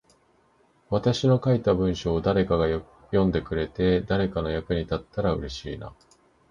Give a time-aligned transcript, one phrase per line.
[0.89, 5.93] 私の書いた文章を誰かが読んでくれて、誰かの役に立ったら嬉しいな。